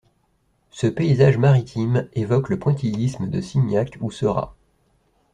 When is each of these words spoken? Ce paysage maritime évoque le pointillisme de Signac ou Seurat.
Ce 0.71 0.87
paysage 0.87 1.37
maritime 1.37 2.07
évoque 2.13 2.49
le 2.49 2.57
pointillisme 2.57 3.29
de 3.29 3.39
Signac 3.39 3.99
ou 4.01 4.09
Seurat. 4.09 4.55